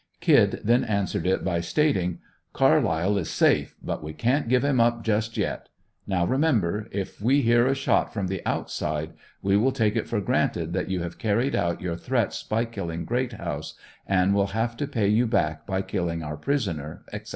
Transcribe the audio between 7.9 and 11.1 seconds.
from the outside we will take it for granted that you